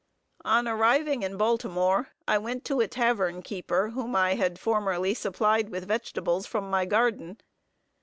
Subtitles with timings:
[0.45, 5.69] On arriving in Baltimore, I went to a tavern keeper, whom I had formerly supplied
[5.69, 7.37] with vegetables from my garden.